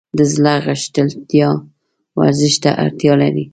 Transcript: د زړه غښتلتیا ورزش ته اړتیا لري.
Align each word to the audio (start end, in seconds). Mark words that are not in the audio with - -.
د 0.17 0.19
زړه 0.33 0.53
غښتلتیا 0.67 1.49
ورزش 2.19 2.53
ته 2.63 2.69
اړتیا 2.83 3.13
لري. 3.21 3.45